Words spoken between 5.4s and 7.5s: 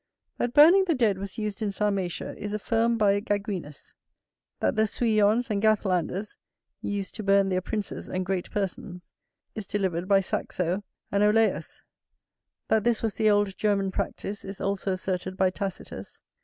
and Gathlanders used to burn